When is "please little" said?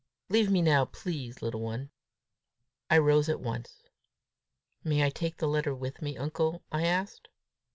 0.83-1.61